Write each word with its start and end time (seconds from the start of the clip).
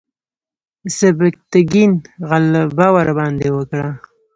سبکتګین 0.97 1.91
غلبه 2.29 2.87
ورباندې 2.95 3.47
وکړه. 3.57 3.89